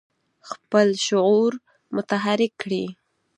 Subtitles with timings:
[0.49, 1.51] خپل شعور
[1.95, 2.85] متحرک کړي.